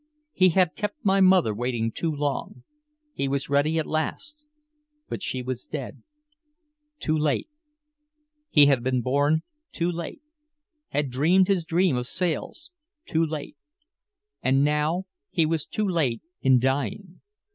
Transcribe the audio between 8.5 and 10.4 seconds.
had been born too late,